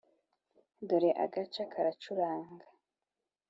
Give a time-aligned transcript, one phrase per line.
[0.87, 2.67] dore agaca karacuranga,